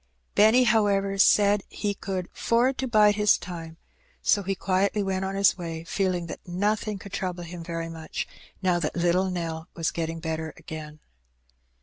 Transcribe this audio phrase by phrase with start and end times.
[0.33, 3.77] Benny, however, said that he could "'ford to bide his time,"
[4.23, 8.27] so he quietly went on his way, feeling that nothing could trouble him very much
[8.63, 11.01] now that "little Nell" was getting better again.